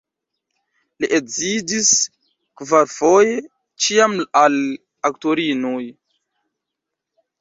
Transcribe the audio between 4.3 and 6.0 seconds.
al aktorinoj.